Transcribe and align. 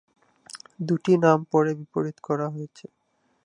দুটি 0.87 1.13
নাম 1.23 1.39
পরে 1.51 1.71
বিপরীত 1.79 2.17
করা 2.27 2.47
হয়েছে। 2.49 2.85